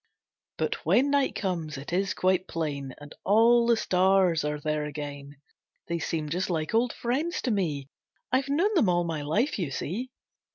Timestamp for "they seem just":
5.87-6.49